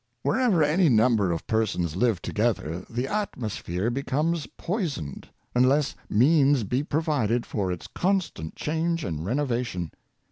[0.23, 7.45] Wherever any number of persons live together, the atmosphere becomes poisoned, unless means be provided
[7.45, 9.91] for its constant change and renovation.